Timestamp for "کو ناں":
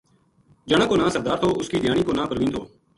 0.89-1.09, 2.05-2.29